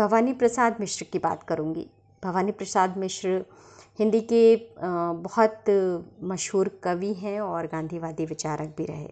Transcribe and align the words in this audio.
भवानी 0.00 0.32
प्रसाद 0.32 0.76
मिश्र 0.80 1.06
की 1.12 1.18
बात 1.18 1.42
करूँगी। 1.42 1.86
भवानी 2.22 2.52
प्रसाद 2.52 2.96
मिश्र 2.98 3.44
हिंदी 3.98 4.20
के 4.22 4.44
बहुत 4.78 5.64
मशहूर 6.24 6.68
कवि 6.84 7.12
हैं 7.14 7.40
और 7.40 7.66
गांधीवादी 7.66 8.24
विचारक 8.26 8.74
भी 8.76 8.84
रहे। 8.86 9.10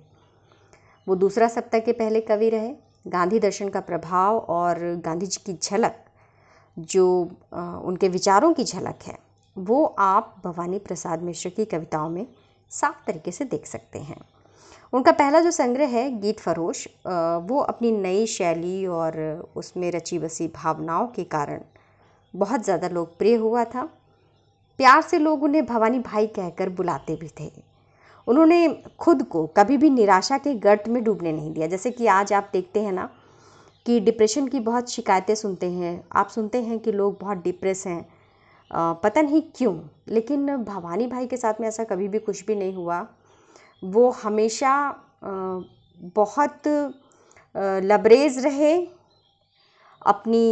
वो 1.06 1.14
दूसरा 1.16 1.48
सप्ताह 1.48 1.80
के 1.80 1.92
पहले 1.92 2.20
कवि 2.20 2.48
रहे। 2.50 2.72
गांधी 3.06 3.38
दर्शन 3.38 3.68
का 3.68 3.80
प्रभाव 3.82 4.38
और 4.38 4.78
गांधी 5.04 5.26
जी 5.26 5.42
की 5.46 5.52
झलक, 5.54 5.94
जो 6.76 7.06
उनके 7.52 8.08
विचारों 8.08 8.52
की 8.52 8.64
झलक 8.64 8.98
है, 9.02 9.18
वो 9.56 9.84
आप 9.98 10.34
भवानी 10.44 10.78
प्रसाद 10.78 11.22
मिश्र 11.22 11.48
की 11.50 11.64
कविताओं 11.66 12.08
में 12.10 12.26
साफ़ 12.70 13.06
तरीके 13.06 13.32
से 13.32 13.44
देख 13.46 13.66
सकते 13.66 13.98
हैं। 14.00 14.20
उनका 14.92 15.12
पहला 15.12 15.40
जो 15.40 15.50
संग्रह 15.50 15.86
है, 15.88 16.10
गीत 16.20 16.40
फरोश 16.40 16.86
वो 17.06 17.58
अपनी 17.60 17.90
नई 17.92 18.26
शैली 18.28 18.86
और 18.88 19.16
उसमें 19.56 19.90
रची 19.90 20.18
बसी 20.18 20.48
भावनाओं 20.54 21.06
के 21.06 21.24
कारण 21.26 21.60
बहुत 22.34 22.64
ज़्यादा 22.64 22.88
लोकप्रिय 22.88 23.34
हुआ 23.36 23.64
था। 23.64 23.82
प्यार 24.78 25.02
से 25.02 25.18
लोग 25.18 25.42
उन्हें 25.42 25.64
भवानी 25.66 25.98
भाई 26.00 26.26
कहकर 26.28 26.68
बुलाते 26.70 27.16
भी 27.16 27.28
थे। 27.40 27.50
उन्होंने 28.26 28.68
खुद 28.98 29.22
को 29.24 29.46
कभी 29.56 29.76
भी 29.76 29.90
निराशा 29.90 30.38
के 30.38 30.54
गर्त 30.56 30.88
में 30.88 31.02
डूबने 31.04 31.32
नहीं 31.32 31.52
दिया। 31.52 31.66
जैसे 31.66 31.90
कि 31.90 32.06
आज 32.08 32.32
आप 32.32 32.48
देखते 32.52 32.82
हैं 32.82 32.92
ना 32.92 33.08
कि 33.86 33.98
डिप्रेशन 34.00 34.48
की 34.48 34.60
बहुत 34.60 34.90
शिकायतें 34.90 35.34
सुनते 35.34 35.70
हैं। 35.70 36.02
आप 36.12 36.28
सुनते 36.28 36.62
हैं 36.62 36.78
कि 36.78 36.92
लोग 36.92 37.18
बहुत 37.20 37.42
डिप्रेस 37.44 37.86
हैं। 37.86 38.04
पता 39.02 39.22
नहीं 39.22 39.42
क्यों, 39.56 39.78
लेकिन 40.08 40.56
भवानी 40.56 41.06
भाई 41.06 41.26
के 41.26 41.36
साथ 41.36 41.60
में 41.60 41.68
ऐसा 41.68 41.84
कभी 41.84 42.08
भी 42.08 42.18
कुछ 42.18 42.44
भी 42.46 42.54
नहीं 42.56 42.74
हुआ। 42.74 43.06
वो 43.82 44.08
हमेशा 44.22 44.74
बहुत 46.14 46.68
लबरेज 47.84 48.38
रहे, 48.44 48.76
अपनी 50.02 50.46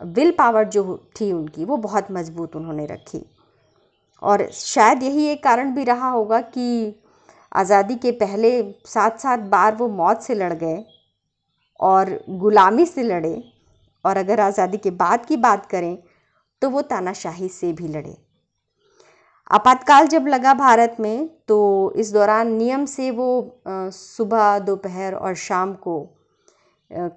विल 0.00 0.30
पावर 0.38 0.64
जो 0.68 0.96
थी 1.16 1.30
उनकी, 1.32 1.64
वो 1.64 1.76
बहुत 1.78 2.10
मज़बूत 2.12 2.56
उन्होंने 2.56 2.86
रखी। 2.86 3.24
और 4.22 4.48
शायद 4.52 5.02
यही 5.02 5.26
एक 5.28 5.42
कारण 5.44 5.74
भी 5.74 5.84
रहा 5.84 6.08
होगा 6.10 6.40
कि 6.40 6.94
आज़ादी 7.52 7.94
के 7.96 8.10
पहले 8.14 8.50
सात 8.86 9.20
सात 9.20 9.40
बार 9.48 9.74
वो 9.74 9.88
मौत 9.90 10.22
से 10.22 10.34
लड़ 10.34 10.52
गए 10.54 10.84
और 11.80 12.10
ग़ुलामी 12.30 12.86
से 12.86 13.02
लड़े, 13.02 13.42
और 14.04 14.16
अगर 14.16 14.40
आज़ादी 14.40 14.78
के 14.78 14.90
बाद 14.92 15.26
की 15.26 15.36
बात 15.38 15.66
करें 15.66 15.96
तो 16.62 16.70
वो 16.70 16.82
तानाशाही 16.84 17.48
से 17.50 17.72
भी 17.72 17.88
लड़े। 17.88 18.16
आपातकाल 19.50 20.06
जब 20.06 20.26
लगा 20.26 20.52
भारत 20.54 20.96
में 21.00 21.28
तो 21.48 21.56
इस 21.96 22.12
दौरान 22.12 22.52
नियम 22.52 22.84
से 22.86 23.10
वो 23.10 23.60
सुबह, 23.68 24.58
दोपहर 24.58 25.14
और 25.14 25.34
शाम 25.34 25.74
को 25.74 26.00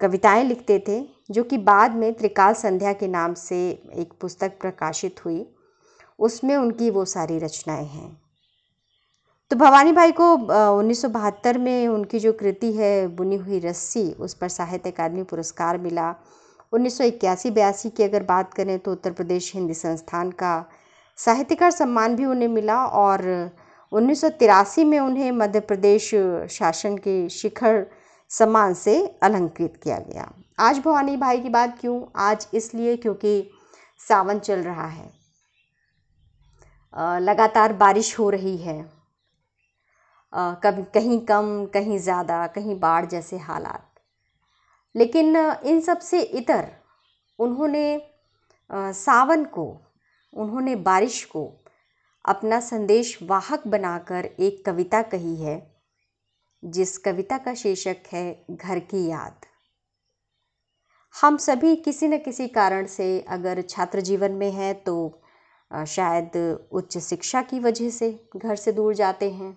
कविताएँ 0.00 0.44
लिखते 0.44 0.78
थे, 0.88 1.00
जो 1.30 1.42
कि 1.44 1.58
बाद 1.58 1.94
में 1.94 2.12
त्रिकाल 2.14 2.54
संध्या 2.54 2.92
के 2.92 3.08
नाम 3.08 3.34
से 3.34 3.58
एक 3.70 4.12
पुस्तक 4.20 4.60
प्रकाशित 4.60 5.24
हुई। 5.24 5.44
उसमें 6.18 6.56
उनकी 6.56 6.90
वो 6.90 7.04
सारी 7.04 7.38
रचनाएँ 7.38 7.86
हैं। 7.86 8.16
तो 9.50 9.56
भवानी 9.56 9.92
भाई 9.92 10.12
को 10.12 10.32
उन्नीस 10.78 11.02
सौ 11.02 11.08
बहत्तर 11.08 11.58
में 11.58 11.88
उनकी 11.88 12.18
जो 12.18 12.32
कृति 12.32 12.72
है, 12.72 13.06
बुनी 13.08 13.36
हुई 13.36 13.58
रस्सी, 13.58 14.10
उस 14.12 14.34
पर 14.34 14.48
साहित्य 14.48 14.90
अकादमी 14.90 15.22
पुरस्कार 15.22 15.78
मिला। 15.78 16.14
उन्नीस 16.72 16.98
सौ 16.98 17.04
इक्यासी 17.04 17.50
बयासी 17.50 17.90
की 17.90 18.02
अगर 18.02 18.22
बात 18.22 18.54
करें 18.54 18.78
तो 18.78 18.92
उत्तर 18.92 19.12
प्रदेश 19.12 19.54
हिंदी 19.54 19.74
संस्थान 19.74 20.30
का 20.32 20.64
साहित्यकार 21.18 21.70
सम्मान 21.70 22.14
भी 22.16 22.24
उन्हें 22.24 22.48
मिला 22.48 22.84
और 22.86 23.22
उन्नीस 23.92 24.20
सौ 24.20 24.28
तिरासी 24.30 24.84
में 24.84 24.98
उन्हें 25.00 25.30
मध्य 25.32 25.60
प्रदेश 25.60 26.10
शासन 26.50 26.96
के 26.98 27.28
शिखर 27.28 27.86
सम्मान 28.30 28.74
से 28.74 28.96
अलंकृत 29.22 29.80
किया 29.82 29.98
गया। 30.00 30.30
आज 30.58 30.78
भवानी 30.78 31.16
भाई 31.16 31.40
की 31.40 31.48
बात 31.48 31.76
क्यों? 31.80 32.00
आज 32.16 32.46
इसलिए 32.54 32.96
क्योंकि 32.96 33.50
सावन 34.00 34.38
चल 34.38 34.62
रहा 34.62 34.86
है। 34.86 35.10
लगातार 37.20 37.72
बारिश 37.72 38.18
हो 38.18 38.28
रही 38.30 38.56
है। 38.56 38.78
कभी 40.32 40.82
कहीं 40.94 41.18
कम, 41.26 41.66
कहीं 41.66 41.98
ज़्यादा, 41.98 42.46
कहीं 42.46 42.78
बाढ़ 42.80 43.06
जैसे 43.06 43.38
हालात। 43.38 43.84
लेकिन 44.94 45.36
इन 45.36 45.80
सबसे 45.80 46.20
इतर 46.20 46.68
उन्होंने 47.38 47.84
सावन 48.70 49.44
को 49.48 49.66
उन्होंने 50.34 50.76
बारिश 50.76 51.24
को 51.24 51.44
अपना 52.24 52.60
संदेश 52.60 53.18
वाहक 53.22 53.66
बनाकर 53.66 54.24
एक 54.24 54.64
कविता 54.66 55.02
कही 55.04 55.34
है, 55.36 55.60
जिस 56.62 56.96
कविता 56.98 57.38
का 57.38 57.54
शीर्षक 57.54 58.02
है 58.12 58.44
घर 58.50 58.78
की 58.80 59.06
याद। 59.06 59.46
हम 61.14 61.36
सभी 61.36 61.74
किसी 61.76 62.08
न 62.08 62.18
किसी 62.18 62.48
कारण 62.48 62.86
से 62.86 63.08
अगर 63.30 63.62
छात्र 63.62 64.00
जीवन 64.00 64.32
में 64.32 64.50
हैं 64.52 64.74
तो 64.82 65.20
शायद 65.70 66.36
उच्च 66.72 66.98
शिक्षा 66.98 67.42
की 67.42 67.60
वजह 67.60 67.90
से 67.90 68.10
घर 68.36 68.56
से 68.56 68.72
दूर 68.72 68.94
जाते 68.94 69.30
हैं। 69.30 69.56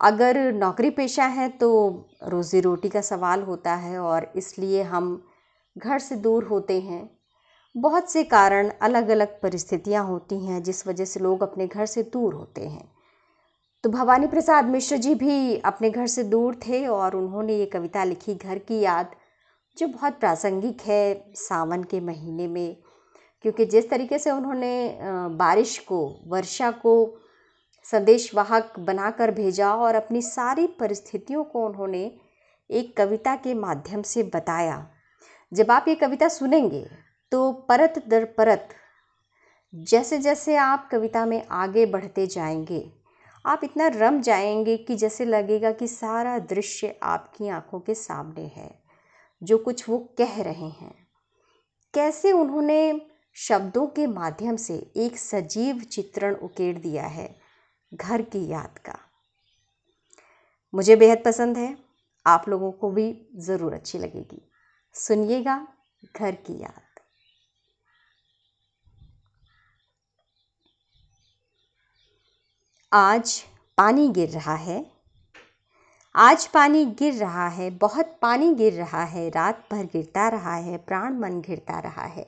अगर 0.00 0.40
नौकरी 0.52 0.90
पेशा 0.90 1.24
है 1.26 1.48
तो 1.56 1.70
रोज़ी 2.24 2.60
रोटी 2.60 2.88
का 2.88 3.00
सवाल 3.00 3.42
होता 3.42 3.74
है 3.76 3.98
और 4.00 4.32
इसलिए 4.36 4.82
हम 4.84 5.10
घर 5.76 5.98
से 5.98 6.16
दूर 6.16 6.44
होते 6.44 6.80
हैं। 6.80 7.08
बहुत 7.74 8.10
से 8.10 8.22
कारण 8.24 8.70
अलग 8.82 9.08
अलग 9.08 9.40
परिस्थितियाँ 9.40 10.04
होती 10.04 10.38
हैं 10.46 10.62
जिस 10.62 10.86
वजह 10.86 11.04
से 11.04 11.20
लोग 11.20 11.42
अपने 11.42 11.66
घर 11.66 11.86
से 11.86 12.02
दूर 12.02 12.34
होते 12.34 12.66
हैं। 12.66 12.90
तो 13.84 13.90
भवानी 13.90 14.26
प्रसाद 14.26 14.64
मिश्र 14.64 14.96
जी 14.96 15.14
भी 15.14 15.56
अपने 15.56 15.90
घर 15.90 16.06
से 16.06 16.22
दूर 16.24 16.54
थे 16.66 16.86
और 16.86 17.16
उन्होंने 17.16 17.56
ये 17.56 17.66
कविता 17.66 18.04
लिखी, 18.04 18.34
घर 18.34 18.58
की 18.58 18.80
याद, 18.80 19.10
जो 19.76 19.86
बहुत 19.88 20.18
प्रासंगिक 20.20 20.80
है 20.80 21.32
सावन 21.36 21.82
के 21.82 22.00
महीने 22.00 22.46
में, 22.46 22.76
क्योंकि 23.44 23.64
जिस 23.64 23.90
तरीके 23.90 24.18
से 24.18 24.30
उन्होंने 24.30 24.98
बारिश 25.36 25.78
को, 25.78 26.20
वर्षा 26.26 26.70
को 26.70 27.18
संदेशवाहक 27.86 28.78
बनाकर 28.78 29.30
भेजा 29.30 29.74
और 29.74 29.94
अपनी 29.94 30.22
सारी 30.22 30.66
परिस्थितियों 30.80 31.44
को 31.44 31.66
उन्होंने 31.66 32.10
एक 32.70 32.96
कविता 32.96 33.34
के 33.36 33.54
माध्यम 33.54 34.02
से 34.02 34.22
बताया। 34.34 34.86
जब 35.52 35.70
आप 35.70 35.88
ये 35.88 35.94
कविता 35.94 36.28
सुनेंगे 36.28 36.86
तो 37.32 37.52
परत 37.52 38.04
दर 38.08 38.24
परत, 38.24 38.68
जैसे 39.74 40.18
जैसे 40.18 40.56
आप 40.56 40.88
कविता 40.92 41.26
में 41.26 41.46
आगे 41.50 41.86
बढ़ते 41.86 42.26
जाएँगे, 42.26 42.92
आप 43.46 43.60
इतना 43.64 43.86
रम 43.86 44.20
जाएँगे 44.20 44.76
कि 44.76 44.96
जैसे 44.96 45.24
लगेगा 45.24 45.72
कि 45.72 45.86
सारा 45.86 46.38
दृश्य 46.38 46.98
आपकी 47.02 47.48
आँखों 47.48 47.80
के 47.80 47.94
सामने 47.94 48.46
है, 48.46 48.82
जो 49.42 49.58
कुछ 49.58 49.88
वो 49.88 49.98
कह 50.18 50.42
रहे 50.42 50.68
हैं। 50.68 50.94
कैसे 51.94 52.32
उन्होंने 52.32 53.06
शब्दों 53.34 53.86
के 53.86 54.06
माध्यम 54.06 54.56
से 54.56 54.92
एक 54.96 55.18
सजीव 55.18 55.80
चित्रण 55.80 56.34
उकेड़ 56.34 56.78
दिया 56.78 57.06
है 57.06 57.36
घर 57.94 58.22
की 58.22 58.46
याद 58.48 58.78
का? 58.78 58.98
मुझे 60.74 60.96
बेहद 60.96 61.22
पसंद 61.24 61.58
है, 61.58 61.78
आप 62.26 62.48
लोगों 62.48 62.72
को 62.72 62.90
भी 62.90 63.26
ज़रूर 63.36 63.74
अच्छी 63.74 63.98
लगेगी। 63.98 64.50
सुनिएगा 64.94 65.68
घर 66.16 66.34
की 66.34 66.62
याद। 66.62 66.91
आज 72.92 73.30
पानी 73.78 74.08
गिर 74.08 74.28
रहा 74.28 74.54
है। 74.54 74.84
आज 76.14 76.46
पानी 76.46 76.84
गिर 76.98 77.14
रहा 77.14 77.46
है, 77.48 77.68
बहुत 77.70 78.16
पानी 78.22 78.52
गिर 78.54 78.72
रहा 78.72 79.04
है, 79.04 79.28
रात 79.28 79.62
भर 79.70 79.84
गिरता 79.84 80.28
रहा 80.28 80.54
है, 80.56 80.76
प्राण 80.78 81.14
मन 81.18 81.40
गिरता 81.40 81.78
रहा 81.78 82.04
है। 82.06 82.26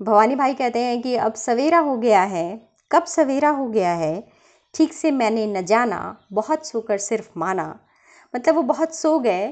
भवानी 0.00 0.36
भाई 0.36 0.54
कहते 0.54 0.78
हैं 0.78 1.00
कि 1.02 1.14
अब 1.16 1.34
सवेरा 1.34 1.78
हो 1.78 1.96
गया 1.96 2.22
है, 2.22 2.60
कब 2.90 3.04
सवेरा 3.04 3.50
हो 3.50 3.66
गया 3.68 3.94
है, 3.94 4.22
ठीक 4.74 4.92
से 4.92 5.10
मैंने 5.10 5.46
न 5.46 5.64
जाना, 5.64 6.16
बहुत 6.32 6.66
सोकर 6.66 6.98
सिर्फ़ 6.98 7.30
माना। 7.36 7.66
मतलब 8.34 8.54
वो 8.54 8.62
बहुत 8.62 8.94
सो 8.94 9.18
गए 9.18 9.48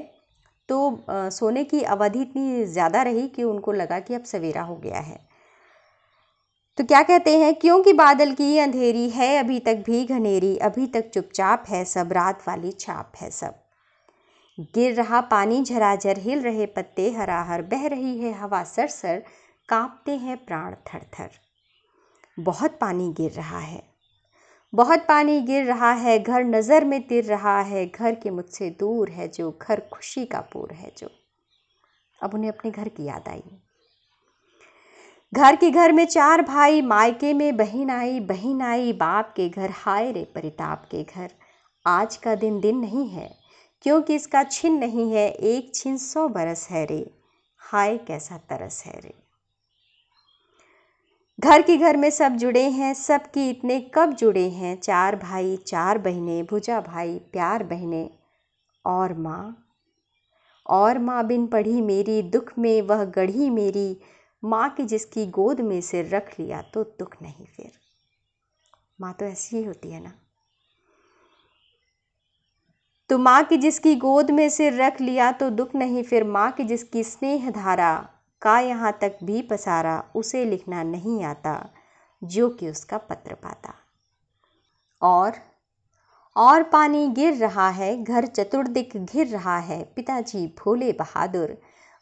तो 0.69 1.03
सोने 1.09 1.63
की 1.63 1.81
अवधि 1.83 2.21
इतनी 2.21 2.63
ज़्यादा 2.65 3.01
रही 3.01 3.27
कि 3.27 3.43
उनको 3.43 3.71
लगा 3.73 3.99
कि 3.99 4.13
अब 4.13 4.23
सवेरा 4.23 4.61
हो 4.61 4.75
गया 4.75 4.99
है। 4.99 5.30
तो 6.81 6.85
क्या 6.85 7.01
कहते 7.03 7.37
हैं 7.37 7.53
क्योंकि 7.55 7.91
बादल 7.93 8.31
की 8.33 8.57
अंधेरी 8.57 9.09
है, 9.09 9.37
अभी 9.37 9.59
तक 9.59 9.83
भी 9.85 10.03
घनेरी, 10.05 10.57
अभी 10.57 10.87
तक 10.87 11.09
चुपचाप 11.09 11.65
है 11.69 11.83
सब, 11.85 12.13
रात 12.13 12.43
वाली 12.47 12.71
छाप 12.71 13.11
है 13.17 13.29
सब। 13.29 13.59
गिर 14.75 14.93
रहा 14.93 15.21
पानी, 15.21 15.61
झराझर 15.63 16.19
हिल 16.19 16.41
रहे 16.41 16.65
पत्ते, 16.65 17.09
हराहर 17.11 17.61
बह 17.61 17.87
रही 17.87 18.17
है 18.19 18.33
हवा, 18.33 18.63
सरसर 18.63 19.23
कांपते 19.69 20.15
हैं 20.17 20.37
प्राण 20.45 20.75
थर 20.87 21.05
थर 21.19 21.29
बहुत 22.39 22.77
पानी 22.81 23.13
गिर 23.17 23.31
रहा 23.31 23.59
है, 23.59 23.83
बहुत 24.73 25.05
पानी 25.07 25.41
गिर 25.41 25.65
रहा 25.65 25.91
है, 25.91 26.19
घर 26.19 26.43
नज़र 26.43 26.85
में 26.85 27.01
तिर 27.07 27.25
रहा 27.25 27.59
है, 27.61 27.85
घर 27.85 28.15
के 28.15 28.29
मुझसे 28.29 28.69
दूर 28.69 29.09
है 29.09 29.27
जो, 29.27 29.59
घर 29.61 29.79
खुशी 29.93 30.25
का 30.25 30.41
पूर 30.53 30.73
है 30.73 30.91
जो। 30.97 31.09
अब 32.23 32.33
उन्हें 32.33 32.51
अपने 32.51 32.71
घर 32.71 32.87
की 32.87 33.05
याद 33.05 33.29
आई। 33.29 33.61
घर 35.33 35.55
के 35.55 35.71
घर 35.71 35.91
में 35.91 36.05
चार 36.05 36.41
भाई, 36.41 36.81
मायके 36.81 37.33
में 37.33 37.57
बहन 37.57 37.89
आई 37.89 38.19
बहन 38.19 38.61
आई 38.61 38.93
बाप 38.93 39.33
के 39.35 39.49
घर, 39.49 39.69
हाय 39.71 40.11
रे 40.11 40.23
परिताप 40.23 40.85
के 40.91 41.03
घर। 41.03 41.31
आज 41.87 42.17
का 42.17 42.35
दिन 42.35 42.59
दिन 42.59 42.77
नहीं 42.77 43.09
है, 43.09 43.37
क्योंकि 43.81 44.15
इसका 44.15 44.43
छिन 44.43 44.73
नहीं 44.73 45.13
है, 45.13 45.31
एक 45.31 45.71
छिन 45.75 45.97
सौ 45.97 46.27
बरस 46.27 46.67
है 46.69 46.85
रे। 46.85 47.11
हाय 47.57 47.97
कैसा 47.97 48.37
तरस 48.37 48.83
है 48.85 48.99
रे। 48.99 49.13
घर 51.39 51.61
के 51.61 51.77
घर 51.77 51.97
में 51.97 52.09
सब 52.09 52.31
जुड़े 52.31 52.69
हैं 52.69 52.93
सब 52.93 53.31
की 53.31 53.49
इतने 53.49 53.91
कब 53.95 54.13
जुड़े 54.13 54.49
हैं, 54.49 54.81
चार 54.81 55.15
भाई, 55.15 55.57
चार 55.57 55.97
बहनें, 55.97 56.45
भुजा 56.45 56.81
भाई, 56.81 57.19
प्यार 57.19 57.63
बहनें। 57.63 58.09
और 58.85 59.13
माँ? 59.13 59.67
और 60.69 60.99
माँ 60.99 61.27
बिन 61.27 61.47
पढ़ी 61.47 61.81
मेरी, 61.81 62.21
दुख 62.21 62.53
में 62.59 62.81
वह 62.81 63.03
गढ़ी 63.03 63.49
मेरी 63.49 64.01
माँ 64.43 64.69
की 64.69 64.83
जिसकी 64.83 65.25
गोद 65.25 65.61
में 65.61 65.81
सिर 65.81 66.15
रख 66.15 66.39
लिया 66.39 66.61
तो 66.61 66.83
दुख 66.83 67.15
नहीं 67.21 67.45
फिर। 67.45 67.71
माँ 69.01 69.13
तो 69.13 69.25
ऐसी 69.25 69.57
ही 69.57 69.63
होती 69.63 69.91
है 69.91 70.03
ना। 70.03 70.11
तो 73.09 73.17
माँ 73.17 73.43
की 73.43 73.57
जिसकी 73.57 73.95
गोद 73.95 74.31
में 74.31 74.49
सिर 74.49 74.73
रख 74.73 75.01
लिया 75.01 75.31
तो 75.31 75.49
दुख 75.49 75.75
नहीं 75.75 76.03
फिर। 76.03 76.23
माँ 76.23 76.51
की 76.51 76.63
जिसकी 76.63 77.03
स्नेह 77.03 77.49
धारा 77.51 78.09
का 78.41 78.59
यहाँ 78.59 78.97
तक 79.01 79.17
भी 79.23 79.41
पसारा, 79.41 80.03
उसे 80.15 80.45
लिखना 80.45 80.83
नहीं 80.83 81.23
आता, 81.23 81.69
जो 82.23 82.49
कि 82.49 82.69
उसका 82.69 82.97
पत्र 82.97 83.33
पाता। 83.33 83.73
और 85.01 85.33
और 86.35 86.63
पानी 86.63 87.07
गिर 87.07 87.33
रहा 87.33 87.69
है, 87.69 88.03
घर 88.03 88.25
चतुर्दिक 88.25 88.97
घिर 88.97 89.27
रहा 89.27 89.57
है, 89.57 89.83
पिताजी 89.95 90.47
भोले 90.47 90.91
बहादुर, 90.91 91.57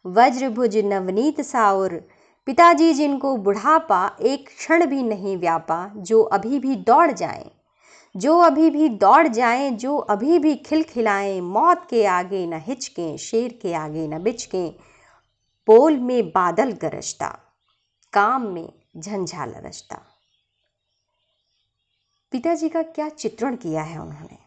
वज्रभुज 0.05 0.77
नवनीत 0.77 1.41
साउर 1.41 2.03
पिताजी 2.45 2.93
जिनको 2.93 3.37
बुढ़ापा 3.37 4.17
एक 4.21 4.47
क्षण 4.47 4.85
भी 4.85 5.03
नहीं 5.03 5.37
व्यापा, 5.37 5.93
जो 5.97 6.21
अभी 6.21 6.59
भी 6.59 6.75
दौड़ 6.75 7.11
जाएँ, 7.11 7.51
जो 8.17 8.39
अभी 8.39 8.69
भी 8.69 8.89
दौड़ 8.89 9.27
जाएँ, 9.27 9.71
जो 9.71 9.97
अभी 9.97 10.39
भी 10.39 10.55
खिलखिलाएँ, 10.55 11.41
मौत 11.41 11.87
के 11.89 12.05
आगे 12.05 12.47
न 12.47 12.53
हिचकें, 12.53 13.17
शेर 13.17 13.59
के 13.61 13.73
आगे 13.73 14.07
न 14.07 14.23
बिचकें, 14.23 14.71
पोल 15.67 15.97
में 15.97 16.29
बादल 16.29 16.71
गरजता, 16.71 17.39
काम 18.13 18.41
में 18.41 18.73
झंझाल 18.97 19.53
रचता। 19.57 20.01
पिताजी 22.31 22.69
का 22.69 22.81
क्या 22.81 23.09
चित्रण 23.09 23.55
किया 23.55 23.83
है 23.83 24.01
उन्होंने? 24.01 24.37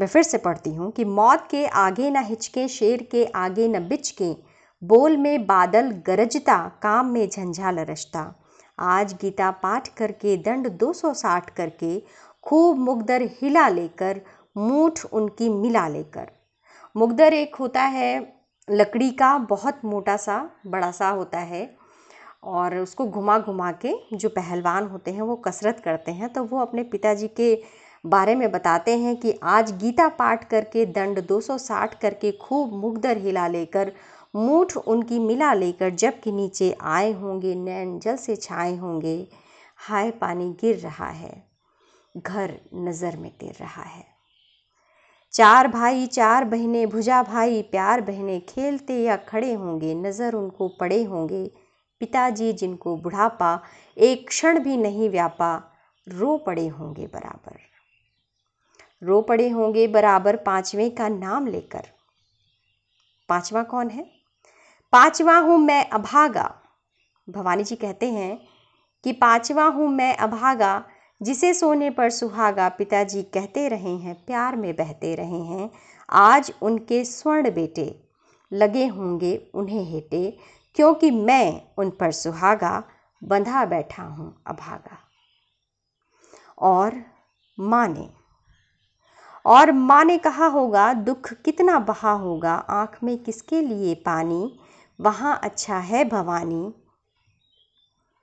मैं 0.00 0.06
फिर 0.06 0.22
से 0.22 0.38
पढ़ती 0.38 0.74
हूँ 0.74 0.90
कि 0.90 1.04
मौत 1.04 1.48
के 1.50 1.66
आगे 1.66 2.10
न 2.10 2.16
हिचके, 2.16 2.68
शेर 2.68 3.02
के 3.02 3.24
आगे 3.24 3.68
न 3.68 3.88
बिचके 3.88 4.47
बोल 4.82 5.16
में 5.16 5.46
बादल 5.46 5.90
गरजता, 6.06 6.56
काम 6.82 7.06
में 7.06 7.28
झंझाल 7.28 7.78
रचता। 7.78 8.34
आज 8.78 9.12
गीता 9.12 9.50
पाठ 9.50 9.88
करके, 9.88 10.36
दंड 10.36 10.68
260 10.68 11.50
करके, 11.50 12.02
खूब 12.42 12.78
मुगदर 12.78 13.22
हिला 13.22 13.68
लेकर, 13.68 14.20
मूठ 14.56 15.00
उनकी 15.12 15.48
मिला 15.48 15.88
लेकर। 15.88 16.30
मुगदर 16.96 17.32
एक 17.32 17.54
होता 17.54 17.82
है, 17.82 18.34
लकड़ी 18.70 19.10
का 19.10 19.38
बहुत 19.38 19.80
मोटा 19.84 20.16
सा, 20.16 20.50
बड़ा 20.66 20.90
सा 20.90 21.08
होता 21.08 21.38
है, 21.38 21.76
और 22.44 22.76
उसको 22.76 23.06
घुमा 23.06 23.38
घुमा 23.38 23.72
के 23.72 23.94
जो 24.12 24.28
पहलवान 24.28 24.86
होते 24.86 25.10
हैं, 25.10 25.22
वो 25.22 25.36
कसरत 25.36 25.80
करते 25.84 26.12
हैं 26.12 26.32
तो 26.32 26.44
वो 26.44 26.58
अपने 26.58 26.82
पिताजी 26.82 27.28
के 27.28 27.62
बारे 28.06 28.34
में 28.34 28.50
बताते 28.50 28.96
हैं 28.98 29.16
कि 29.16 29.38
आज 29.42 29.72
गीता 29.72 30.08
पाठ 30.08 30.48
करके, 30.48 30.86
दंड 30.86 31.20
260 31.26 32.00
करके, 32.00 32.32
खूब 32.32 32.72
मुगदर 32.72 33.16
हिला 33.16 33.48
लेकर 33.48 33.92
मूठ 34.34 34.76
उनकी 34.76 35.18
मिला 35.18 35.54
लेकर 35.54 35.90
जब 35.90 36.20
कि 36.20 36.32
नीचे 36.32 36.76
आए 36.80 37.12
होंगे, 37.12 37.54
नैन 37.54 37.98
जल 37.98 38.16
से 38.16 38.36
छाए 38.36 38.76
होंगे। 38.76 39.28
हाय 39.76 40.10
पानी 40.10 40.50
गिर 40.50 40.76
रहा 40.76 41.08
है, 41.08 41.46
घर 42.16 42.60
नज़र 42.74 43.16
में 43.16 43.30
तिर 43.38 43.54
रहा 43.60 43.82
है। 43.82 44.06
चार 45.32 45.68
भाई, 45.68 46.06
चार 46.06 46.44
बहनें, 46.44 46.88
भुजा 46.88 47.22
भाई, 47.22 47.62
प्यार 47.62 48.00
बहने 48.00 48.40
खेलते 48.40 49.02
या 49.02 49.16
खड़े 49.16 49.52
होंगे, 49.52 49.94
नज़र 49.94 50.34
उनको 50.34 50.68
पड़े 50.68 51.02
होंगे। 51.04 51.50
पिताजी 52.00 52.52
जिनको 52.52 52.96
बुढ़ापा, 52.96 53.62
एक 53.96 54.28
क्षण 54.28 54.58
भी 54.58 54.76
नहीं 54.76 55.10
व्यापा, 55.10 55.72
रो 56.08 56.36
पड़े 56.36 56.66
होंगे 56.68 57.06
बराबर। 57.06 57.58
रो 59.02 59.20
पड़े 59.22 59.48
होंगे 59.48 59.86
बराबर, 59.86 60.36
पाँचवें 60.36 60.94
का 60.94 61.08
नाम 61.08 61.46
लेकर। 61.46 61.88
पांचवा 63.28 63.62
कौन 63.62 63.90
है? 63.90 64.17
पांचवा 64.92 65.38
हूँ 65.38 65.58
मैं 65.58 65.90
अभागा। 65.90 66.54
भवानी 67.28 67.64
जी 67.64 67.76
कहते 67.76 68.10
हैं 68.12 68.38
कि 69.04 69.12
पांचवा 69.12 69.64
हूँ 69.64 69.88
मैं 69.88 70.16
अभागा, 70.16 70.84
जिसे 71.22 71.54
सोने 71.54 71.90
पर 71.90 72.10
सुहागा 72.10 72.68
पिताजी 72.68 73.22
कहते 73.22 73.68
रहे 73.68 73.96
हैं, 73.96 74.14
प्यार 74.14 74.56
में 74.56 74.76
बहते 74.76 75.14
रहे 75.14 75.40
हैं, 75.42 75.70
आज 76.10 76.52
उनके 76.62 77.04
स्वर्ण 77.04 77.50
बेटे 77.50 78.04
लगे 78.52 78.86
होंगे 78.86 79.50
उन्हें 79.54 79.84
हेटे, 79.84 80.38
क्योंकि 80.74 81.10
मैं 81.10 81.62
उन 81.78 81.90
पर 81.90 82.12
सुहागा 82.12 82.82
बंधा 83.24 83.64
बैठा 83.64 84.02
हूँ 84.02 84.42
अभागा। 84.46 84.98
और 86.58 87.02
माँ 87.60 87.88
ने 87.88 88.08
और 89.44 89.72
माँ 89.72 90.04
ने 90.04 90.18
कहा 90.18 90.46
होगा, 90.46 90.92
दुख 90.92 91.32
कितना 91.32 91.78
बहा 91.78 92.12
होगा, 92.12 92.54
आँख 92.54 92.98
में 93.04 93.18
किसके 93.18 93.60
लिए 93.60 93.94
पानी 93.94 94.58
वहाँ 95.00 95.38
अच्छा 95.42 95.78
है 95.78 96.04
भवानी। 96.04 96.72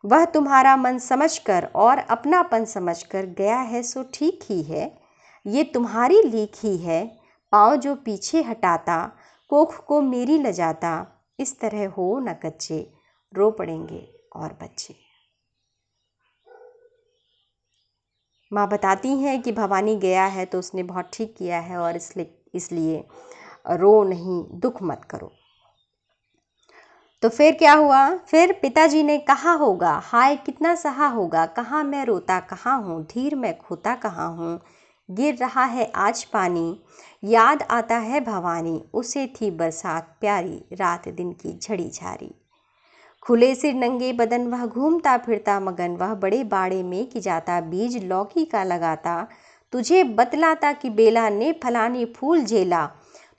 वह 0.03 0.25
तुम्हारा 0.25 0.75
मन 0.77 0.97
समझकर 0.97 1.65
और 1.75 1.97
अपनापन 1.97 2.65
समझकर 2.65 3.25
गया 3.25 3.59
है 3.59 3.81
सो 3.83 4.03
ठीक 4.13 4.39
ही 4.43 4.61
है। 4.63 4.85
ये 5.45 5.63
तुम्हारी 5.63 6.21
लीक 6.21 6.51
ही 6.55 6.77
है। 6.77 7.05
पाँव 7.51 7.75
जो 7.75 7.95
पीछे 7.95 8.41
हटाता, 8.41 9.05
कोख 9.49 9.85
को 9.85 10.01
मेरी 10.01 10.37
लजाता 10.37 11.23
इस 11.39 11.59
तरह 11.59 11.87
हो 11.87 12.19
न 12.19 12.33
कच्चे। 12.33 12.79
रो 13.33 13.49
पड़ेंगे 13.51 14.07
और 14.35 14.57
बच्चे। 14.61 14.95
माँ 18.51 18.67
बताती 18.69 19.09
हैं 19.17 19.41
कि 19.41 19.51
भवानी 19.51 19.95
गया 19.95 20.25
है 20.25 20.45
तो 20.45 20.59
उसने 20.59 20.83
बहुत 20.83 21.09
ठीक 21.13 21.35
किया 21.37 21.59
है 21.59 21.77
और 21.77 21.95
इसलिए 21.95 22.43
इसलिए 22.55 23.03
रो 23.71 24.03
नहीं, 24.03 24.43
दुख 24.59 24.83
मत 24.83 25.05
करो। 25.09 25.31
तो 27.25 27.29
फिर 27.29 27.53
क्या 27.53 27.73
हुआ? 27.73 28.15
फिर 28.15 28.59
पिताजी 28.61 29.03
ने 29.03 29.17
कहा 29.17 29.51
होगा, 29.51 30.01
हाय, 30.03 30.35
कितना 30.35 30.75
सहा 30.75 31.07
होगा। 31.07 31.45
कहाँ 31.45 31.83
मैं 31.83 32.05
रोता 32.05 32.39
कहाँ 32.39 32.81
हूँ? 32.81 33.03
धीर 33.03 33.35
मैं 33.35 33.57
खोता 33.57 33.95
कहाँ 33.95 34.35
हूँ? 34.35 34.61
गिर 35.11 35.35
रहा 35.35 35.63
है 35.63 35.91
आज 35.95 36.23
पानी। 36.23 36.79
याद 37.23 37.63
आता 37.63 37.97
है 37.97 38.21
भवानी, 38.21 38.83
उसे 38.93 39.27
थी 39.27 39.51
बरसात 39.51 40.17
प्यारी, 40.21 40.65
रात 40.73 41.09
दिन 41.09 41.31
की 41.31 41.59
झड़ी 41.63 41.89
झारी। 41.89 42.35
खुले 43.21 43.55
सिर 43.55 43.73
नंगे 43.73 44.13
बदन 44.13 44.47
वह 44.47 44.65
घूमता 44.65 45.17
फिरता, 45.17 45.59
मगन 45.59 45.95
वह 45.95 46.13
बड़े 46.13 46.43
बाड़े 46.43 46.83
में 46.83 47.05
कि 47.05 47.19
जाता, 47.19 47.61
बीज 47.61 48.03
लौकी 48.03 48.45
का 48.45 48.63
लगाता। 48.63 49.27
तुझे 49.71 50.03
बतलाता 50.03 50.71
कि 50.71 50.89
बेला 50.89 51.29
ने 51.29 51.59
फलानी 51.63 52.05
फूल 52.05 52.43
झेला। 52.43 52.91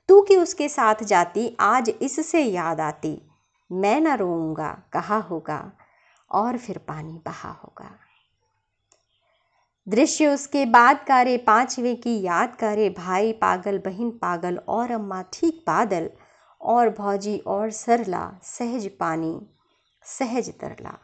तू 0.08 0.22
कि 0.22 0.36
उसके 0.36 0.68
साथ 0.68 0.94
जाती, 1.02 1.56
आज 1.60 1.92
इससे 2.02 2.42
याद 2.42 2.80
आती। 2.80 3.25
मैं 3.72 4.00
ना 4.00 4.14
रोऊँगा, 4.14 4.82
कहा 4.92 5.16
होगा 5.16 5.72
और 6.30 6.58
फिर 6.58 6.78
पानी 6.78 7.20
बहा 7.26 7.50
होगा। 7.50 7.90
दृश्य 9.88 10.26
उसके 10.26 10.64
बाद 10.66 11.04
कारे, 11.08 11.36
पांचवे 11.36 11.94
की 11.94 12.22
याद 12.22 12.56
करे, 12.56 12.90
भाई 12.90 13.32
पागल, 13.32 13.78
बहन 13.78 14.10
पागल 14.10 14.56
और 14.68 14.90
अम्मा 14.90 15.22
ठीक 15.32 15.64
बादल 15.66 16.10
और 16.60 16.90
भौजी 16.90 17.38
और 17.38 17.70
सरला, 17.70 18.38
सहज 18.42 18.90
पानी, 19.00 19.46
सहज 20.02 20.58
तरला। 20.60 20.98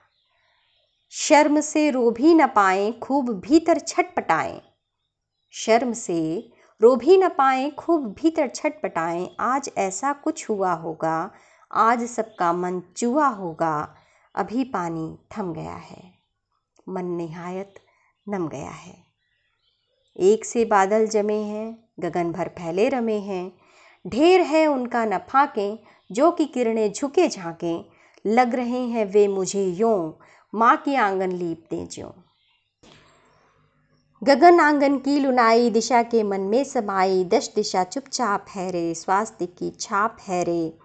शर्म 1.11 1.61
से 1.61 1.91
रो 1.91 2.11
भी 2.11 2.35
न 2.35 2.47
पाए, 2.47 2.93
खूब 2.93 3.31
भीतर 3.41 3.79
छटपटाएँ। 3.79 4.61
शर्म 5.51 5.93
से 5.93 6.51
रो 6.81 6.97
भी 6.97 7.17
न 7.17 7.29
पाए, 7.29 7.71
खूब 7.71 8.13
भीतर 8.13 8.49
छटपटाएँ, 8.49 9.37
आज 9.41 9.71
ऐसा 9.77 10.13
कुछ 10.13 10.51
हुआ 10.51 10.73
होगा 10.73 11.31
आज 11.75 12.03
सबका 12.03 12.53
मन 12.53 12.83
चुआ 12.97 13.27
होगा। 13.27 13.97
अभी 14.35 14.65
पानी 14.65 15.19
थम 15.37 15.53
गया 15.53 15.75
है। 15.75 16.15
मन 16.89 17.05
निहायत 17.05 17.75
नम 18.29 18.49
गया 18.49 18.71
है। 18.71 18.97
एक 20.17 20.45
से 20.45 20.65
बादल 20.65 21.07
जमे 21.07 21.43
हैं, 21.43 21.89
गगन 22.01 22.33
भर 22.33 22.49
फैले 22.49 22.89
रमे 22.89 23.19
हैं। 23.19 23.53
ढेर 24.07 24.41
है 24.41 24.67
उनका 24.67 25.05
नफाकें 25.05 25.79
जो 26.13 26.31
कि 26.31 26.45
किरणें 26.45 26.93
झुके 26.93 27.29
झांकें। 27.29 27.85
लग 28.27 28.55
रहे 28.55 28.87
हैं 28.87 29.05
वे 29.05 29.29
मुझे 29.29 29.65
यों, 29.65 30.13
माँ 30.55 30.77
की 30.77 30.95
आँगन 30.95 31.33
लीपते 31.33 31.87
ज्यों। 31.87 32.11
गगन 34.25 34.61
आँगन 34.61 34.99
की 34.99 35.21
लुनाई 35.21 35.71
दिशा 35.71 36.03
के 36.03 36.23
मन 36.23 36.41
में 36.41 36.65
समाई, 36.65 37.25
दश 37.25 37.53
दिशा 37.55 37.85
चुपचाप 37.85 38.47
है 38.49 38.71
रे 38.71 38.95
स्वास्थ्य 38.95 39.47
की 39.47 39.71
छाप 39.71 40.17
है 40.21 40.45
रे। 40.45 40.79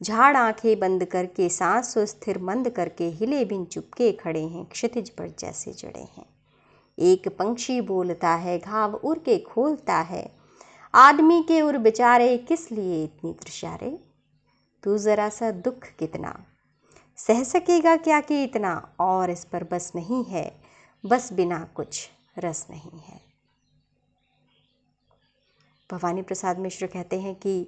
झाड़ 0.00 0.36
आँखें 0.36 0.78
बंद 0.78 1.04
करके, 1.04 1.48
सांस 1.48 1.94
स्थिर 1.98 2.38
मंद 2.38 2.68
करके, 2.70 3.08
हिले 3.10 3.44
बिन 3.44 3.64
चुपके 3.64 4.10
खड़े 4.12 4.42
हैं, 4.42 4.64
क्षितिज 4.64 5.10
पर 5.10 5.28
जैसे 5.38 5.72
जड़े 5.72 6.00
हैं। 6.00 6.26
एक 6.98 7.28
पंक्षी 7.28 7.80
बोलता 7.80 8.34
है, 8.34 8.58
घाव 8.58 8.94
उड़ 8.94 9.18
के 9.18 9.38
खोलता 9.38 9.96
है। 10.02 10.30
आदमी 10.94 11.42
के 11.42 11.60
उर 11.62 11.78
बेचारे 11.78 12.36
किस 12.38 12.70
लिए 12.72 13.02
इतनी 13.04 13.32
त्रिशारे 13.32 13.98
तू 14.84 14.96
ज़रा 14.98 15.28
सा 15.28 15.50
दुख 15.50 15.86
कितना? 15.98 16.34
सह 17.18 17.42
सकेगा 17.44 17.96
क्या 17.96 18.20
कि 18.20 18.42
इतना? 18.44 18.74
और 19.00 19.30
इस 19.30 19.44
पर 19.44 19.64
बस 19.64 19.92
नहीं 19.96 20.24
है, 20.24 20.60
बस 21.04 21.32
बिना 21.32 21.58
कुछ 21.74 22.08
रस 22.38 22.66
नहीं 22.70 23.00
है। 23.00 23.20
भवानी 25.90 26.22
प्रसाद 26.22 26.58
मिश्र 26.58 26.86
कहते 26.86 27.20
हैं 27.20 27.34
कि 27.36 27.58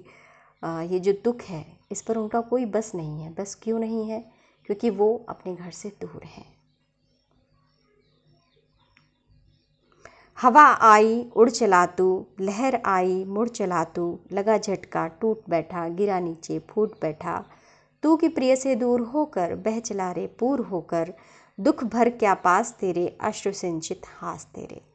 ये 0.63 0.99
जो 0.99 1.13
दुख 1.23 1.41
है 1.41 1.65
इस 1.91 2.01
पर 2.01 2.17
उनका 2.17 2.41
कोई 2.41 2.65
बस 2.65 2.91
नहीं 2.95 3.21
है। 3.21 3.33
बस 3.33 3.59
क्यों 3.63 3.79
नहीं 3.79 4.09
है? 4.09 4.31
क्योंकि 4.65 4.89
वो 4.89 5.25
अपने 5.29 5.55
घर 5.55 5.71
से 5.71 5.89
दूर 5.89 6.23
हैं। 6.23 6.61
हवा 10.41 10.63
आई, 10.63 11.31
उड़ 11.35 11.49
चला 11.49 11.85
तू 11.85 12.25
लहर 12.39 12.81
आई, 12.85 13.25
मुड़ 13.25 13.49
चला 13.49 13.83
तू 13.83 14.19
लगा 14.31 14.57
झटका, 14.57 15.07
टूट 15.07 15.41
बैठा, 15.49 15.87
गिरा 15.87 16.19
नीचे, 16.19 16.59
फूट 16.59 16.91
बैठा। 17.01 17.45
तू 18.03 18.15
की 18.15 18.29
प्रिय 18.29 18.55
से 18.55 18.75
दूर 18.75 19.01
होकर, 19.01 19.55
बह 19.55 19.79
चला 19.79 20.11
रे, 20.11 20.27
पूर 20.27 20.59
होकर, 20.59 21.13
दुख 21.59 21.83
भर 21.83 22.09
क्या 22.09 22.33
पास 22.33 22.77
तेरे, 22.79 23.17
अश्रु 23.21 23.53
सिंचित 23.53 24.01
हास 24.05 24.47
तेरे। 24.55 24.90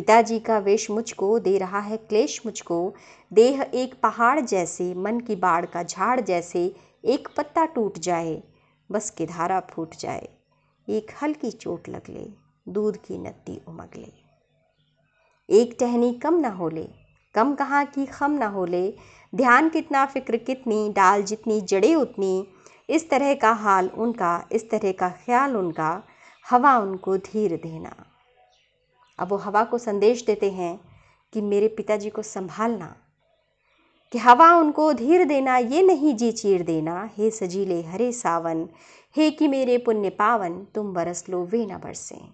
पिताजी 0.00 0.38
का 0.38 0.58
वेश 0.58 0.90
मुझको 0.90 1.38
दे 1.38 1.58
रहा 1.58 1.78
है 1.78 1.96
क्लेश 1.96 2.42
मुझको। 2.46 2.94
देह 3.32 3.70
एक 3.74 3.94
पहाड़ 4.02 4.40
जैसे, 4.40 4.94
मन 4.94 5.20
की 5.20 5.36
बाढ़ 5.36 5.66
का 5.66 5.82
झाड़ 5.82 6.20
जैसे, 6.20 6.74
एक 7.04 7.28
पत्ता 7.36 7.64
टूट 7.64 7.98
जाए, 7.98 8.42
बस 8.92 9.10
की 9.10 9.26
धारा 9.26 9.60
फूट 9.60 9.96
जाए। 9.96 10.28
एक 10.88 11.10
हल्की 11.22 11.50
चोट 11.50 11.88
लग 11.88 12.02
ले, 12.10 12.30
दूध 12.68 12.96
की 12.96 13.18
नत्ती 13.18 13.60
उमग 13.68 13.88
ले। 13.96 14.12
एक 15.48 15.76
टहनी 15.80 16.12
कम 16.12 16.34
ना 16.34 16.48
हो 16.48 16.68
ले, 16.68 16.88
कम 17.34 17.54
कहाँ 17.54 17.84
की 17.84 18.06
खम 18.06 18.30
ना 18.30 18.46
हो 18.46 18.64
ले। 18.64 18.94
ध्यान 19.34 19.68
कितना, 19.68 20.06
फ़िक्र 20.06 20.36
कितनी, 20.36 20.92
डाल 20.92 21.22
जितनी, 21.22 21.60
जड़े 21.60 21.94
उतनी। 21.94 22.46
इस 22.90 23.10
तरह 23.10 23.34
का 23.34 23.52
हाल 23.52 23.88
उनका, 23.88 24.48
इस 24.52 24.70
तरह 24.70 24.92
का 24.92 25.08
ख्याल 25.08 25.56
उनका। 25.56 26.02
हवा 26.50 26.78
उनको 26.78 27.16
धीर 27.16 27.56
देना। 27.56 28.09
अब 29.20 29.28
वो 29.28 29.36
हवा 29.36 29.64
को 29.64 29.78
संदेश 29.78 30.24
देते 30.24 30.50
हैं 30.50 30.80
कि 31.32 31.40
मेरे 31.40 31.68
पिताजी 31.68 32.10
को 32.10 32.22
संभालना, 32.22 32.96
कि 34.12 34.18
हवा 34.18 34.54
उनको 34.54 34.92
धीर 34.92 35.24
देना, 35.24 35.56
ये 35.56 35.82
नहीं 35.82 36.16
जी 36.16 36.32
चीर 36.32 36.62
देना, 36.62 37.10
हे 37.18 37.30
सजीले 37.30 37.82
हरे 37.82 38.12
सावन, 38.12 38.68
हे 39.16 39.30
कि 39.30 39.48
मेरे 39.48 39.78
पुण्य 39.78 40.10
पावन, 40.10 40.66
तुम 40.74 40.92
बरस 40.94 41.28
लो 41.28 41.44
वे 41.44 41.66
न 41.66 41.78
बरसें। 41.78 42.28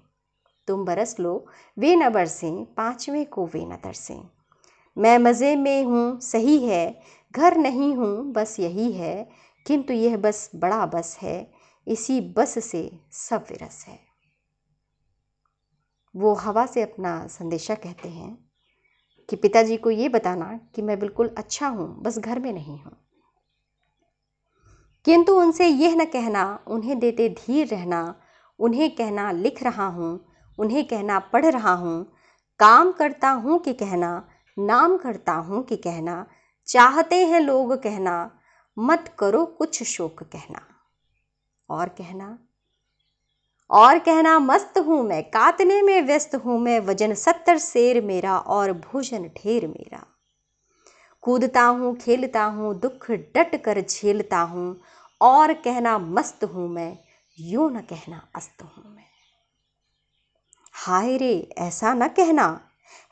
तुम 0.66 0.84
बरस 0.84 1.20
लो 1.20 1.46
वे 1.78 1.96
न 1.96 2.08
बरसें, 2.10 2.64
पाँचवें 2.64 3.26
को 3.26 3.46
वे 3.46 3.64
न 3.64 3.76
तरसें। 3.76 4.20
मैं 4.98 5.18
मज़े 5.18 5.56
में 5.56 5.84
हूँ, 5.84 6.20
सही 6.20 6.58
है, 6.58 7.02
घर 7.32 7.56
नहीं 7.56 7.94
हूँ, 7.94 8.32
बस 8.32 8.60
यही 8.60 8.92
है, 8.92 9.28
किंतु 9.66 9.94
यह 9.94 10.16
बस 10.16 10.50
बड़ा 10.54 10.86
बस 10.86 11.18
है, 11.22 11.52
इसी 11.88 12.20
बस 12.20 12.64
से 12.64 12.90
सब 13.12 13.44
विरस 13.50 13.84
है। 13.88 14.05
वो 16.16 16.34
हवा 16.34 16.66
से 16.66 16.82
अपना 16.82 17.26
संदेशा 17.26 17.74
कहते 17.74 18.08
हैं 18.08 18.50
कि 19.28 19.36
पिताजी 19.36 19.76
को 19.76 19.90
ये 19.90 20.08
बताना 20.08 20.60
कि 20.74 20.82
मैं 20.82 20.98
बिल्कुल 20.98 21.34
अच्छा 21.38 21.68
हूँ, 21.68 22.02
बस 22.02 22.18
घर 22.18 22.38
में 22.38 22.52
नहीं 22.52 22.78
हूँ। 22.78 22.96
किंतु 25.04 25.40
उनसे 25.40 25.66
यह 25.66 25.94
न 25.96 26.04
कहना, 26.04 26.64
उन्हें 26.66 26.98
देते 26.98 27.28
धीर 27.28 27.66
रहना, 27.66 28.20
उन्हें 28.58 28.94
कहना 28.94 29.30
लिख 29.30 29.62
रहा 29.62 29.86
हूँ, 29.86 30.26
उन्हें 30.58 30.88
कहना 30.88 31.18
पढ़ 31.18 31.46
रहा 31.46 31.72
हूँ, 31.72 32.12
काम 32.58 32.92
करता 32.92 33.30
हूँ 33.30 33.58
कि 33.58 33.72
कहना, 33.72 34.28
नाम 34.58 34.96
करता 34.96 35.32
हूँ 35.32 35.64
कि 35.64 35.76
कहना, 35.76 36.26
चाहते 36.66 37.26
हैं 37.26 37.40
लोग 37.40 37.82
कहना, 37.82 38.38
मत 38.78 39.16
करो 39.18 39.46
कुछ 39.46 39.82
शोक 39.82 40.22
कहना। 40.22 40.62
और 41.70 41.88
कहना 41.88 42.38
और 43.70 43.98
कहना, 43.98 44.38
मस्त 44.38 44.78
हूँ 44.78 45.08
मैं, 45.08 45.22
कातने 45.22 45.82
में 45.82 46.02
व्यस्त 46.02 46.34
हूँ 46.34 46.60
मैं, 46.60 46.80
वज़न 46.80 47.14
सत्तर 47.14 47.58
शेर 47.58 48.04
मेरा 48.04 48.38
और 48.38 48.72
भोजन 48.72 49.22
ढेर 49.22 49.66
मेरा। 49.66 50.06
कूदता 51.22 51.62
हूँ, 51.62 51.96
खेलता 51.96 52.44
हूँ, 52.44 52.80
दुख 52.80 53.10
डट 53.10 53.64
कर 53.64 53.80
झेलता 53.80 54.40
हूँ, 54.40 54.80
और 55.20 55.52
कहना, 55.52 55.98
मस्त 55.98 56.44
हूँ 56.44 56.68
मैं, 56.68 56.98
यूँ 57.40 57.70
न 57.70 57.80
कहना, 57.80 58.28
अस्त 58.34 58.62
हूँ 58.62 58.94
मैं। 58.96 59.04
हाय 60.74 61.16
रे, 61.16 61.52
ऐसा 61.58 61.94
न 61.94 62.08
कहना, 62.08 62.60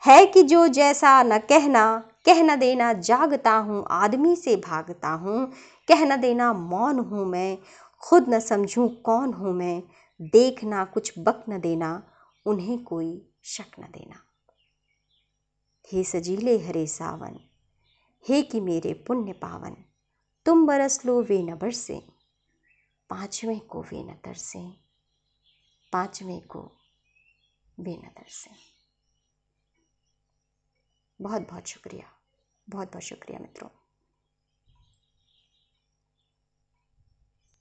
है 0.05 0.25
कि 0.25 0.43
जो 0.43 0.67
जैसा 0.67 1.23
न 1.23 1.37
कहना, 1.37 2.03
कह 2.25 2.43
न 2.43 2.55
देना, 2.55 2.93
जागता 2.93 3.51
हूँ, 3.51 3.85
आदमी 3.89 4.35
से 4.35 4.55
भागता 4.55 5.09
हूँ, 5.09 5.51
कह 5.87 6.05
न 6.05 6.21
देना, 6.21 6.53
मौन 6.53 6.99
हूँ 6.99 7.25
मैं, 7.25 7.57
खुद 8.01 8.25
न 8.29 8.39
समझूँ 8.39 9.01
कौन 9.01 9.33
हूँ 9.33 9.53
मैं 9.53 9.83
देखना, 10.21 10.85
कुछ 10.85 11.19
बक 11.19 11.45
न 11.49 11.59
देना, 11.59 12.11
उन्हें 12.45 12.83
कोई 12.83 13.31
शक 13.43 13.79
न 13.79 13.83
देना। 13.83 14.23
हे 15.91 16.03
सजीले 16.03 16.59
हरे 16.59 16.87
सावन, 16.87 17.39
हे 18.29 18.41
कि 18.41 18.61
मेरे 18.61 18.93
पुण्य 18.93 19.33
पावन, 19.33 19.75
तुम 20.45 20.67
बरस 20.67 21.05
लो 21.05 21.23
वे 21.23 21.43
न 21.43 21.55
बरसे, 21.55 22.07
पाँचवें 23.09 23.59
को 23.59 23.81
वे 23.81 24.03
न 24.03 24.13
तरसे, 24.13 24.85
पाँचवें 25.93 26.41
को 26.41 26.71
बेनदर 27.79 28.25
से 28.27 28.51
बहुत 31.21 31.41
बहुत 31.41 31.67
शुक्रिया 31.67 32.05
बहुत 32.69 32.91
बहुत 32.91 33.03
शुक्रिया 33.03 33.39
मित्रों। 33.39 33.69